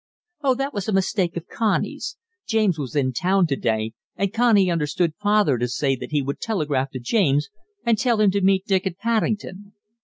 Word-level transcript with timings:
"Oh, 0.41 0.55
that 0.55 0.73
was 0.73 0.87
a 0.87 0.93
mistake 0.93 1.37
of 1.37 1.45
Connie's. 1.47 2.17
James 2.47 2.79
was 2.79 2.95
in 2.95 3.13
town 3.13 3.45
to 3.45 3.55
day, 3.55 3.93
and 4.15 4.33
Connie 4.33 4.71
understood 4.71 5.13
father 5.21 5.59
to 5.59 5.67
say 5.67 5.95
that 5.95 6.09
he 6.09 6.23
would 6.23 6.39
telegraph 6.39 6.89
to 6.93 6.99
James 6.99 7.49
and 7.85 7.99
tell 7.99 8.19
him 8.19 8.31
to 8.31 8.41
meet 8.41 8.65
Dick 8.65 8.87
at 8.87 8.97
Paddington. 8.97 9.73